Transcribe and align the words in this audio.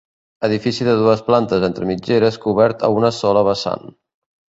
Edifici 0.47 0.87
de 0.87 0.95
dues 1.01 1.21
plantes 1.27 1.67
entre 1.69 1.91
mitgeres 1.91 2.43
cobert 2.49 2.89
a 2.91 2.93
una 2.99 3.15
sola 3.23 3.49
vessant. 3.53 3.91